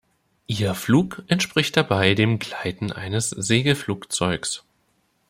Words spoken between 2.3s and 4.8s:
Gleiten eines Segelflugzeugs.